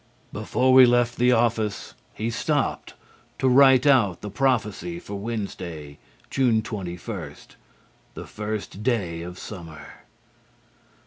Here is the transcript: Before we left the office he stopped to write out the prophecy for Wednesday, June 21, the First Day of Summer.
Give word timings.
Before 0.33 0.73
we 0.73 0.87
left 0.87 1.17
the 1.17 1.31
office 1.31 1.93
he 2.15 2.31
stopped 2.31 2.95
to 3.37 3.47
write 3.47 3.85
out 3.85 4.21
the 4.21 4.31
prophecy 4.31 4.97
for 4.97 5.13
Wednesday, 5.13 5.99
June 6.31 6.63
21, 6.63 7.35
the 8.15 8.25
First 8.25 8.81
Day 8.81 9.21
of 9.21 9.37
Summer. 9.37 9.89